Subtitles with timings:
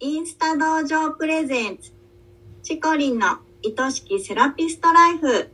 [0.00, 1.92] インスタ道場プレゼンツ。
[2.62, 5.50] チコリンの愛しきセラピストライフ。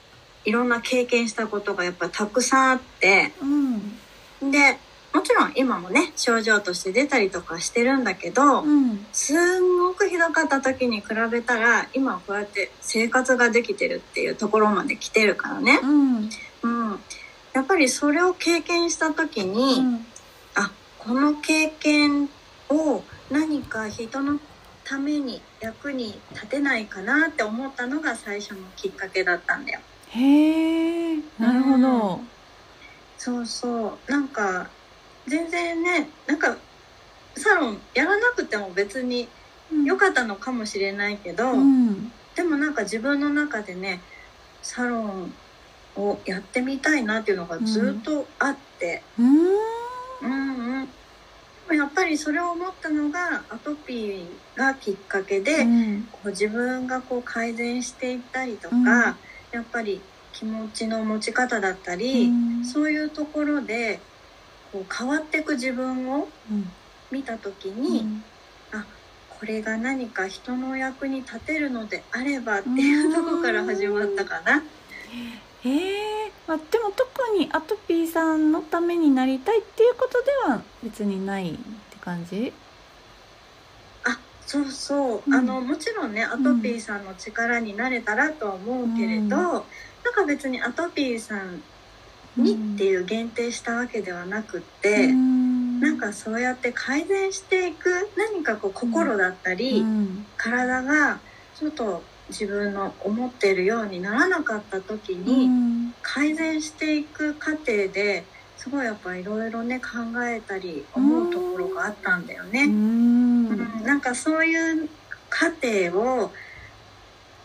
[0.46, 4.52] いろんな経験したことがやっぱりたくさんあってうん。
[4.52, 4.78] で
[5.14, 9.06] もちろん今もね症状として出たりとかしてるんだけど、うん。
[9.12, 16.30] すんごくひどかった時に比べたら今はこうやって生活ができてるっていうところまで来てるからね、うん。
[16.62, 17.00] うん、
[17.54, 20.06] やっぱりそれを経験した時に、うん。
[20.56, 22.30] あこの経験
[22.70, 24.40] を何か人の
[24.84, 29.80] ために役に立てないかなって思ったのが最初のきっかけだったんだよ。
[30.10, 32.20] へえなるほど。
[33.18, 34.12] そうそう。
[34.12, 34.70] なんか
[35.28, 36.56] 全然ねなんか
[37.36, 39.28] サロンやらなくても別に
[39.86, 42.12] 良かったのかもしれないけど、うん。
[42.36, 44.00] でもなんか自分の中でね
[44.62, 45.34] サロン
[45.98, 49.04] をやってみたいなっていうのがずっとあって。
[49.20, 49.48] うん。
[50.22, 50.49] うん
[51.76, 56.08] やっぱりそれを思ったのがアトピーがきっかけで、うん。
[56.12, 58.86] こう自分がこう改善していったりとか、うん。
[58.86, 59.16] や
[59.62, 62.66] っぱり気持ちの持ち方だったり、うん。
[62.66, 64.00] そういうところで
[64.72, 66.66] こう変わっていく自分をうん。
[67.12, 68.22] 見た時に、
[69.28, 74.62] これが何か人の役に立てるのであればっていうところから始まったかな。
[75.66, 81.62] へえまあでも特にアトピーさんのためになりたいっていうことでは別にないって
[82.02, 82.54] 感じ？
[84.06, 85.34] あそうそう、うん。
[85.34, 89.32] あのもちろんねアトピーさんの力になれたらとは思うけれど、うん。
[89.32, 89.64] なん
[90.16, 91.62] か別にアトピーさん
[92.38, 95.82] にっていう限定したわけではなくって、うん。
[95.82, 100.26] なんかそうやって改善していく何かこう心だったり、うん。
[100.38, 101.20] 体が
[101.60, 105.94] ちょっと自分の思っているようにならなかった時うに、ん。
[106.02, 109.88] 改善していく過程ですごいやっぱいろいろね考
[110.26, 112.64] えたり思うところがあったんだよね。
[112.66, 113.48] うん。
[113.50, 113.84] うん。
[113.84, 114.90] なんかそういう
[115.30, 116.34] 過程を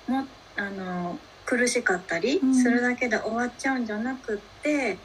[0.07, 2.55] もあの苦しかったりうん。
[2.55, 5.05] するだけで終わっちゃうんじゃなくって、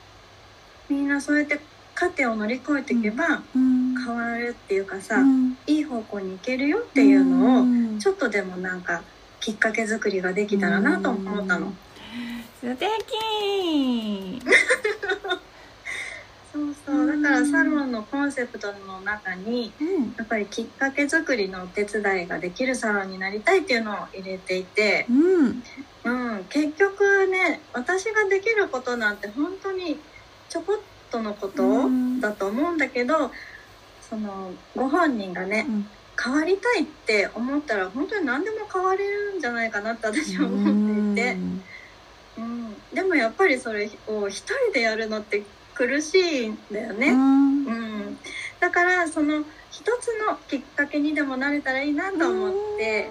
[0.90, 1.60] みんなそうやって
[1.94, 3.96] 過程を乗り越えていけばうん。
[4.06, 5.56] 変わるっていうかさ、うん。
[5.66, 7.98] いい方向に行けるよっていうのをん。
[8.00, 9.06] ちょっとでもなんか
[9.40, 11.74] きっかけ作りができたらなと思ったの。
[12.62, 14.42] 素敵。
[16.52, 17.08] そうそう。
[17.22, 20.14] だからサロンのコンセプトの中にうん。
[20.18, 25.14] やっぱりきっかけ作りのお手伝いができるサロンになりたいっていうのを入れていて、う
[25.44, 25.64] ん。
[26.04, 30.00] うん、結局ね私ができることなんて本当に
[30.50, 30.80] ちょこっ
[31.12, 32.20] とのことうん。
[32.20, 33.32] だと思うんだけど、
[34.02, 35.90] そのご本人がねうん
[36.22, 41.38] 変わりたいって思ったら本当に何でも変われるんじゃないかなって私は思っていて、
[42.38, 47.12] うん、でもやっぱりそれを一人でやるのって苦しいんだよね。
[47.12, 47.66] うん。
[47.66, 48.18] うん、
[48.60, 53.10] だからその一つのきっかけにでもなれたらいいなと思って、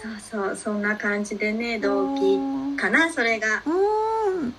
[0.00, 2.38] そうそうそんな感じでね動機
[2.76, 3.62] かなそれが。
[3.66, 4.54] うん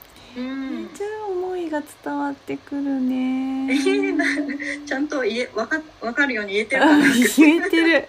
[1.69, 3.69] が伝わってくるね。
[4.85, 6.83] ちゃんと言えわかわかるように言えてる。
[7.37, 8.07] 言えてる。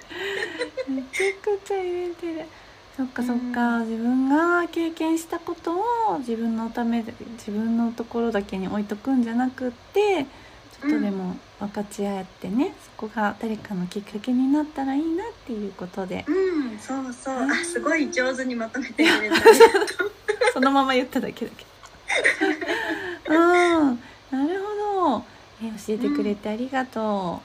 [0.89, 2.45] めちゃくちゃ言えてる。
[2.97, 5.73] そっかそっか、自分が経験したこと
[6.11, 10.27] を自分のためで自分のところだけに置いとくんじゃなくって
[10.73, 16.25] ちちょっとでも分かち合ってね、そこが誰かのきっかけになったらいいなっていうことで。
[16.27, 16.33] う
[16.75, 17.35] んそうそう。
[17.35, 19.37] あすごい上手にまとめてくれた。
[20.55, 21.69] そのまま言っただけだけど
[23.29, 24.01] うん。
[24.31, 25.25] なるほど。
[25.63, 27.43] え教えてくれてありがと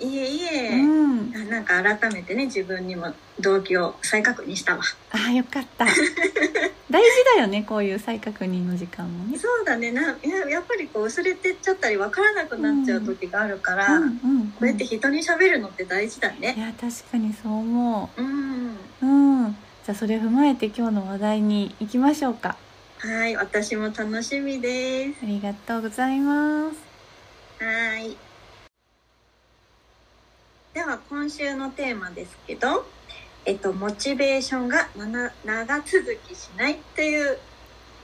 [0.00, 4.82] いえいえ、う、うん、あなんか改めてね自分にも動機を再確認したわ。
[5.10, 5.86] あよかった。
[6.90, 9.38] 大事だよねこういう再確認の時間もね。
[9.38, 9.90] そうだね。
[9.90, 18.22] なややっぱりこう薄れてっちゃったり分からなくなっちゃう時があるから、うんうんこうやって人に喋るのって大事だいねや確かにそう思う。
[18.22, 18.76] ん。
[19.02, 19.56] ううん。
[19.84, 22.56] じゃあそれ踏まえて今日の話題に行きましょうか
[23.00, 25.18] はい私も楽しみです。
[25.22, 26.76] ありがとうございます。
[27.64, 28.16] はい。
[30.74, 32.84] では今週のテーマですけど
[33.44, 34.88] えっとモチベーションが
[35.44, 37.38] 長続きしないという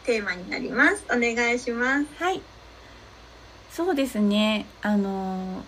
[0.05, 1.05] テーマになります。
[1.07, 2.07] お願いします。
[2.23, 2.41] はい。
[3.73, 4.67] そうですね。
[4.81, 5.65] あの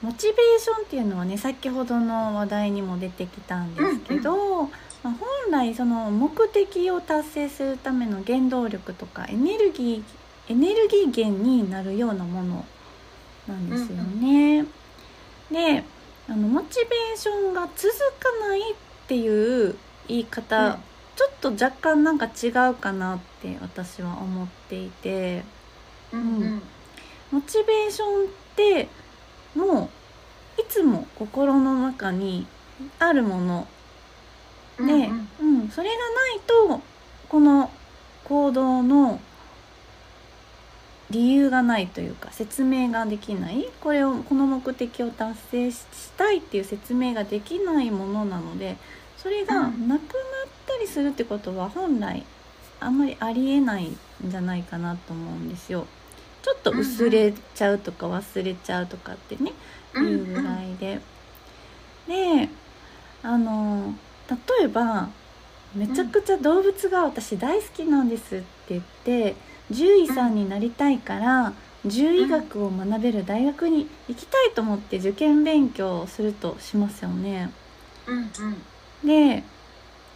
[0.00, 4.70] モチベーションっていうのはね先ほどの話題にも出てきたんですけど、
[5.06, 10.02] まあ、本来その目的を達成するための原動力とかエネルギー
[10.48, 12.64] エネルギー源になるようなもの
[13.46, 14.64] なんですよね。
[15.52, 15.84] で
[16.28, 18.74] あのモチベーションが続かないっ
[19.06, 19.76] ていう
[20.08, 20.74] 言い方、うん
[21.16, 25.44] ちょっと若干なんか違うかなって私は思っていて。
[26.12, 26.60] うん
[27.32, 28.88] モチベーションって
[29.54, 29.90] も
[30.58, 32.46] ういつも心の中に
[32.98, 33.66] あるもの
[34.78, 36.00] で、うんうんうんそれがな
[36.34, 36.40] い
[36.78, 36.82] と
[37.28, 37.70] この
[38.24, 39.20] 行動の
[41.10, 45.86] 理由がないというか説明ができないこれをこの目的を達成し
[46.16, 48.76] たいっていう説明ができないものなので
[49.16, 50.00] それがなくなっ
[50.66, 52.24] たりするってことは本来
[52.80, 55.86] あんまりありえないんじゃないかなと思うんですよ。
[56.42, 59.52] ちょっと薄れちゃうとか忘れちゃうとかってね、
[59.94, 61.00] うんいうぐらいで。
[62.06, 62.48] で
[63.22, 63.94] あの
[64.30, 65.08] 例えば
[65.74, 69.34] めちゃくちゃ動物が私大好きなんですって言って
[69.68, 71.52] 獣医さんになりたいから
[71.82, 77.50] 獣医学を学べる大学に行きたいと思って受験勉強をするとしますよね。
[78.06, 78.28] うんうん。
[79.06, 79.44] で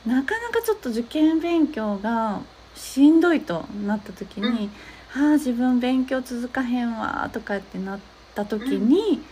[0.07, 2.41] なかなかちょっと受験勉強が
[2.75, 4.71] しんどいとなった時に
[5.11, 7.99] 「はあ自分勉強続かへんわ」とかってなっ
[8.35, 9.23] た時に、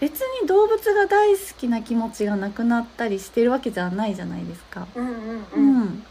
[0.00, 4.86] 別に動物が大好きな気持ちがなくなったりしてるわけじゃないじゃないですか。
[4.94, 5.80] うんうんううん。
[5.84, 6.06] ん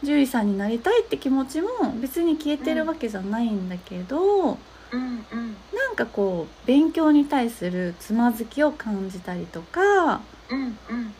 [0.00, 1.68] 獣医さんになりたいって気持ちも
[2.00, 4.56] 別に消えてるわけじゃないんだけど、うん
[4.92, 5.56] うん。
[5.74, 10.20] なんかこう勉強に対するつまずきを感じたりとか
[10.50, 11.14] うんうん。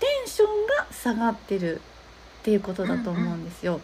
[0.00, 1.80] テンションが下がってる
[2.40, 3.80] っていうことだと思うんですよ。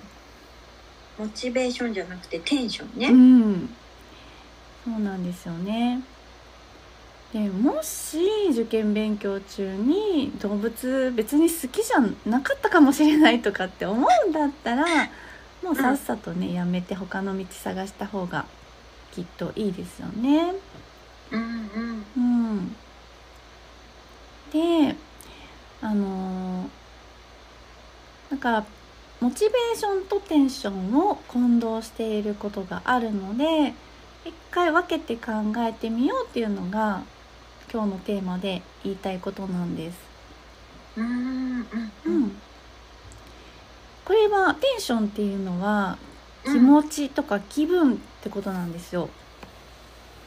[1.19, 3.69] モチベーションじゃなくてテンションね、うん、
[4.85, 6.01] そうなんですよね。
[7.33, 8.19] でもし
[8.51, 14.85] 受験勉強中に動物別に好きじゃなかったかもしれないとかって思うんだったら
[15.63, 18.47] もうさっさとねやめて他の道探した方が
[19.13, 20.55] きっといいですよね。
[21.31, 22.05] うんうん。
[22.17, 22.77] うん、
[24.53, 24.97] で
[25.83, 26.81] あのー
[28.31, 28.67] だから
[29.21, 33.75] モチベーションとテンションを混同していることがあるので
[34.25, 37.03] 一回分けて考えてみようっていうのが
[37.73, 39.99] 今日のテーマで言いたいことなんです。
[40.97, 41.65] うん
[44.05, 45.97] これはテンションっていうのは
[46.45, 49.09] うん気持ちとか気分ってことなんですよ。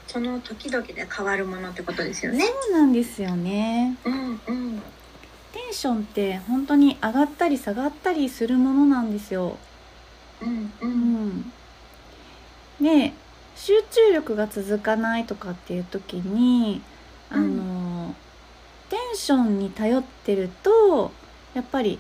[0.07, 3.97] その時々で変わるものってことですよねそうなんですよね。
[4.05, 4.81] うんうん
[5.51, 9.57] テンションって本当に上がったり下がったりするものなんですよ。
[10.41, 11.53] うんううんん、
[12.81, 13.13] で
[13.55, 16.81] 集中力が続かないとかっていう時に
[17.33, 18.15] あの、
[18.89, 21.11] テンションに頼ってると
[21.53, 21.99] やっぱり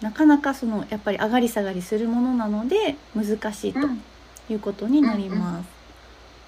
[0.00, 4.02] なかなかそのやっぱり上がり下がりするものなので難しいとうん。
[4.48, 5.68] いうことになります。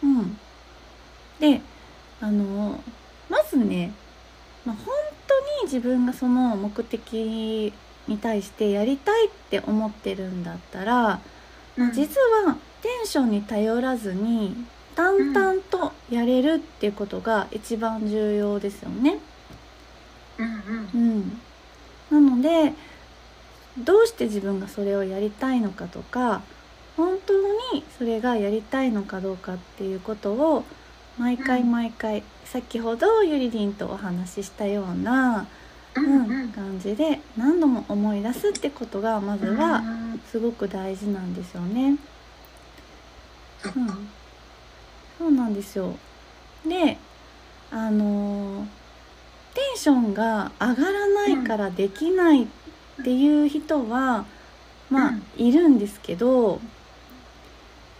[0.02, 0.37] うん、
[1.38, 1.61] で
[2.21, 2.82] あの
[3.28, 3.92] まずね、
[4.64, 4.87] まあ、本
[5.28, 7.73] 当に自分がその目的
[8.09, 11.21] に対してやりたいって思ってるんだったら、
[11.76, 11.92] うん。
[11.92, 14.56] 実はテンションに頼らずに
[14.94, 19.18] 淡々とやれるっていうことが一番重要ですよね。
[20.38, 21.40] うんうん、
[22.11, 22.72] なので
[23.78, 26.42] どうして自分がそれをやりたいのかとか
[26.96, 27.34] 本当
[27.75, 30.64] にそれがやりたいのかどうかっていうことを
[31.18, 31.70] 毎回うん。
[31.70, 35.46] 毎回、先ほどゆりりんとお話ししたような、
[35.94, 40.20] うん感じで何度も思い出すってことがまずはうん。
[40.30, 41.96] すごく大事なんですよね。
[43.76, 44.08] うん
[45.19, 45.97] そうなんですよ
[46.66, 46.99] で
[47.71, 48.66] あの
[49.54, 52.47] テンションが上がらないからできないっ
[53.04, 54.26] ていう人は、
[54.90, 56.61] まあ、うんいるんですけど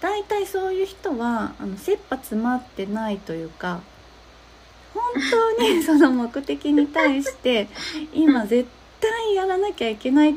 [0.01, 3.81] 大体そういう人はあの切羽詰まってないというか
[4.95, 5.03] 本
[5.59, 7.69] 当に その目的に対して
[8.13, 8.69] 今絶
[9.01, 10.35] 対やらなきゃいけないっ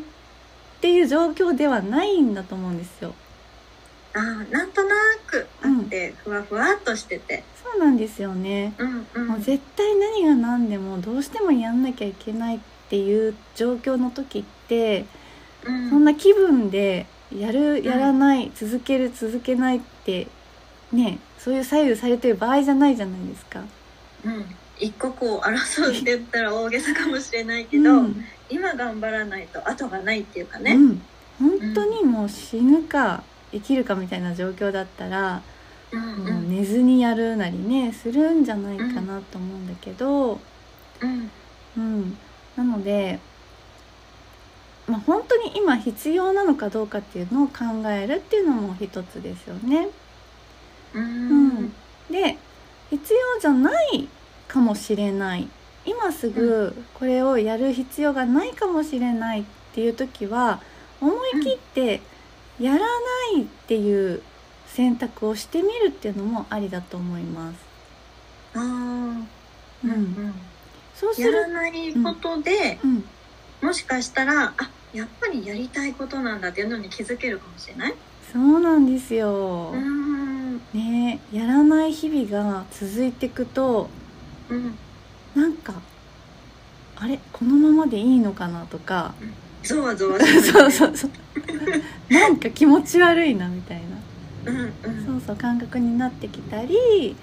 [0.82, 3.14] ていう状況ではないんだと思うんですよ。
[4.16, 4.96] ああなんとな
[5.28, 7.44] くあって、ふわふわっとしてて。
[7.62, 8.74] そうなんですよね。
[8.78, 9.28] うんうん。
[9.28, 15.06] もう絶対何が何でもどうしてもやんなきゃいけないっていう状況の時って
[15.66, 15.90] うん。
[15.90, 17.06] そんな気分で
[17.36, 20.28] やるやらない、続ける続けないって
[20.92, 23.62] ねそういう左右されてる場合じゃないじゃないですか。
[24.24, 24.46] うん。
[24.78, 28.26] 一刻を争うって言ったら大げさかもしれないけど、うん。
[28.50, 31.02] 今頑張らないと後がないっていうかね、うん、
[31.40, 33.24] 本当にもう死ぬか
[33.56, 35.42] 生きるかみたいな状況だったら、
[35.92, 40.40] うんもう寝ずにやるなりねするんじゃないかなと思うんだけど、
[41.02, 41.32] うん。
[41.78, 42.18] うん、
[42.56, 43.20] なので、
[44.88, 49.90] まあ、本当に今必要なのかどうかっていうのを考えるっていうのも一つですよね。
[50.94, 51.48] ううん。
[51.66, 51.74] ん、
[52.10, 52.38] で
[52.90, 54.08] 必要じゃない
[54.48, 55.48] かもしれない。
[55.86, 59.44] 今すぐこれをやる必要がないかもしれないっ
[59.74, 60.62] ていう時は
[61.00, 62.02] 思い切って
[62.60, 62.86] やらな
[63.38, 64.22] いっていう
[64.68, 67.56] 選択をしてみるっていうのもありだと思います。
[68.56, 68.62] あー。
[68.62, 69.26] う
[69.84, 70.34] うんん。
[70.96, 73.04] そうする、やらないことで、うん、
[73.62, 77.94] もしかしたらあやっぱりやりたいことなんだっていうのに気づけるかもしれない？
[78.32, 79.72] そうなんですよ。
[79.74, 80.58] うん。
[80.74, 83.90] ねやらない日々が続いていくと
[84.50, 84.76] うん。
[85.36, 85.74] なんか
[86.96, 87.20] あれ？
[87.34, 89.14] このままでいいのかなとか
[89.66, 91.12] ゾワゾワ そうそうそう。
[92.14, 93.82] なんか気持ち悪いなみたい
[94.46, 94.52] な。
[94.52, 95.06] うんうん。
[95.06, 97.16] そうそう感覚になってきたり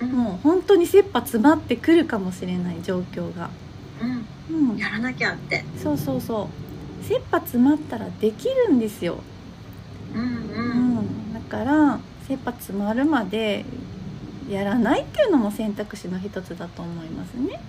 [0.00, 0.08] うん。
[0.08, 3.50] もう本当に切羽詰まってくるかもしれない状況が、
[4.00, 4.70] うん。
[4.70, 5.64] うん、やらなきゃって。
[5.82, 6.70] そうそうそう。
[7.10, 9.18] 切羽詰まったらできるんですよ、
[10.14, 13.64] うんううんん、だから切羽詰まるまで
[14.48, 17.60] やらないっていうのも選択肢の一つだと思いますね。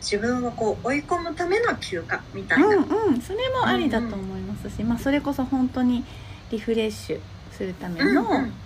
[0.00, 6.04] 自分をこう追い込むための休暇みたいな、うんうん、それもありだと思いますし、まあ、それこそ本当に
[6.50, 7.20] リフレッシュ
[7.50, 8.22] するための、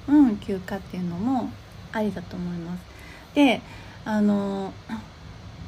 [0.08, 0.26] ううん。
[0.28, 1.50] ん休暇っていうのも
[1.92, 2.80] ありだと思います。
[3.34, 3.62] で
[4.04, 4.72] あの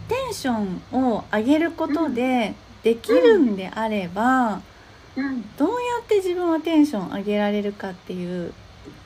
[0.09, 4.61] テンションを上げることでできるんであれば、
[5.17, 5.43] うん。
[5.57, 8.53] どうやって自分はテンション上げられるかっていう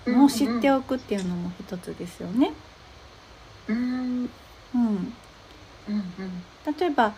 [0.06, 2.52] のを知っておくっていうのも一つですよね。
[3.68, 4.30] うん。
[4.74, 5.14] うん
[5.88, 6.74] うん、うん。
[6.78, 7.14] 例えば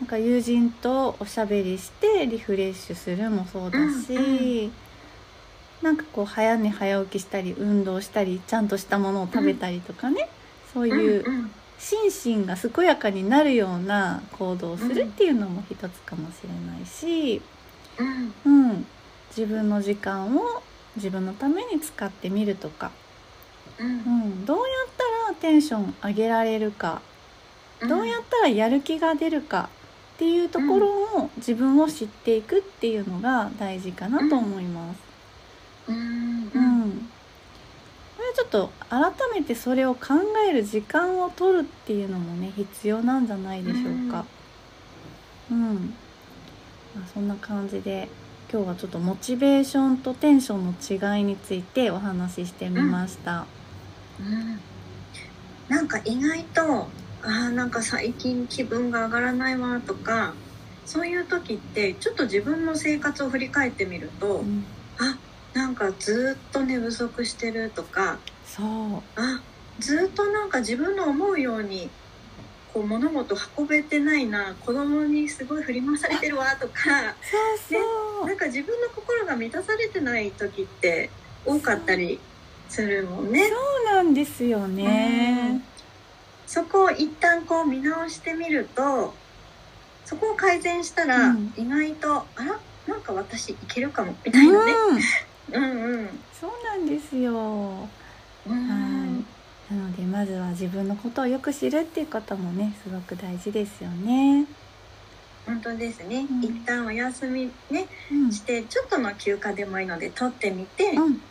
[0.00, 4.70] なんか友人とおしゃべりしてリフレッシュするもそうだし、うんう
[5.82, 10.28] なんかこう早寝早起きしたり運動したりちゃんとしたものを食べたりとかね、
[10.72, 17.42] そういううん心身が健やかになるような行動をするっていうのも一つかもしれないし、
[18.44, 18.70] うん。
[18.70, 18.86] うん、
[19.36, 20.62] 自分の時間を
[20.96, 22.90] 自分のために使ってみるとか、
[23.78, 23.86] うん。
[23.86, 24.66] うん、どうやっ
[25.26, 27.13] たらテンション上げられるかうん
[27.88, 29.68] どうやったらやる気が出るか
[30.14, 30.88] っていうところ
[31.18, 35.00] を自分を知っていくっていうのが大事かなと思います。
[35.88, 35.96] うん。
[35.96, 36.80] ううん。
[36.88, 37.10] ん、
[38.16, 39.00] これちょっと改
[39.34, 40.14] めてそれを考
[40.48, 44.24] える時間を取るっていうのもね必要なんじゃないでしょうか。
[45.50, 45.94] うん、
[46.94, 48.08] まあ、そんな感じで
[48.52, 53.46] 今日はちょっとモチベーションとテンションの違いについてお話ししてみました。
[54.20, 54.60] うん。
[55.68, 56.86] なんか意外と
[57.24, 60.34] あーなんか最近気分が上がらないわとか
[60.84, 64.64] そういう時ってちょっと自分の生活を振り返ってみると、うん、
[64.98, 65.16] あ
[65.54, 68.66] なんかずっと寝不足してるとかそう
[69.16, 69.40] あ
[69.78, 71.88] ずっとなんか自分の思うように
[72.74, 81.08] こう物事運べてないな子供にすごい振り回されてるわとか そうそう、なんか自分の心が満たされてない時って
[81.46, 82.18] 多かったり
[82.68, 83.48] するもんね。
[83.48, 83.54] そ
[83.92, 85.62] うなんですよね。
[86.46, 89.14] そこを一旦こう見直してみると
[90.04, 94.72] そこを改善したらうん意外と、あらなんか私いけるかもみたいなね。
[95.52, 96.08] うん、 うんうん。
[96.38, 97.32] そうなんですよ。
[98.46, 99.06] うんは
[99.70, 99.74] い。
[99.74, 104.46] なのでまずは自分のことをよく知るっていうこともねすごく大事ですよね。
[105.46, 108.32] 本当ですね、うん一旦お休みねうん。
[108.32, 111.22] してちょっとの休暇でもいいので取ってみて、うん、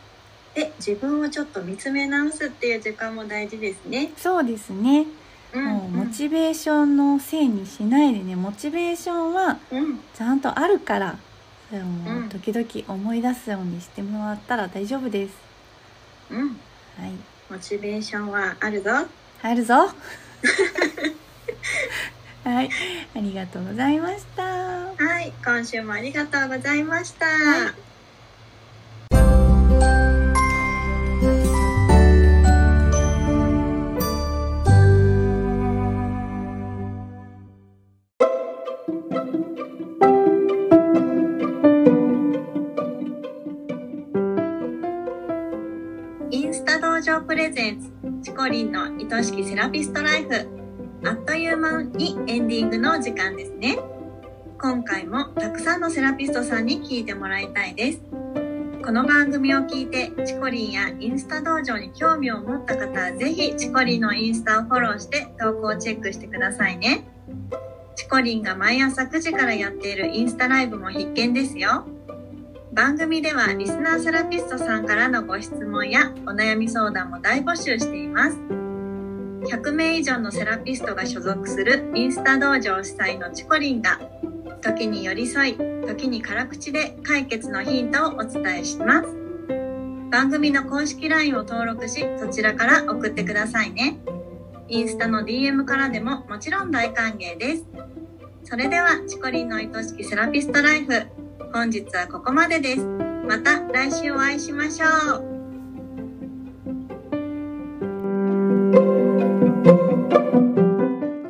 [0.54, 4.12] で自分をちょっと見つめ直すっていう時間も大事ですね。
[4.16, 5.06] そうですね。
[5.52, 11.16] うんもうモチベーションのせいにしないでね、モチベーションはうんちゃんとあるから、
[11.68, 15.34] それをも時々思い出すようにしてもらったら大丈夫です。
[16.30, 16.48] うん。
[16.48, 16.56] はい
[17.50, 18.90] モチベーションはあるぞ。
[19.42, 19.74] あるぞ
[22.44, 22.70] はい
[23.14, 25.32] ありがとうございましたはい。
[25.44, 27.26] 今週もありがとうございました。
[27.26, 27.72] はい
[47.54, 47.92] ゼンツ
[48.24, 50.48] チコリンの愛しきセラピストライフ。
[51.04, 53.78] あっという間にエンディングの時間ですね。
[54.60, 58.00] 今回もたくさんのセラピストさんに聞いてもらいたいです。
[58.84, 67.06] この番組を聞いてチコリンやインスタ道場に興味を持った方はぜひチコリンのインスタをフォローして投稿をチェックしてくださいね。
[67.94, 71.86] チコリンが毎朝9時からやっているインスタライブも必見ですよ。
[72.74, 78.36] 番組ではリスナーセラピストさんからのご質問やお悩み相談も大募集しています。
[78.36, 84.00] 100名以上のセラピストが所属するインスタ道場主催のチコリンが
[84.60, 89.08] 時に寄り添い時に辛口で解決のヒントをお伝えします。
[90.10, 94.00] 番組の公式 LINE を登録しそちらから送ってくださいね。
[94.66, 97.66] インスタの DM からでももちろん大歓迎です。
[98.42, 101.23] それではチコリンの愛しきセラピストライフ
[101.54, 102.84] 本日はここまでです。
[102.84, 105.33] また来週お会いしましょう。